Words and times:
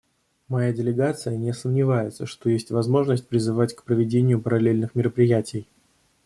Моя 0.49 0.73
делегация 0.73 1.37
не 1.37 1.53
сомневается, 1.53 2.25
что 2.25 2.49
есть 2.49 2.71
возможность 2.71 3.27
призывать 3.27 3.75
к 3.75 3.83
проведению 3.83 4.41
параллельных 4.41 4.95
мероприятий. 4.95 5.67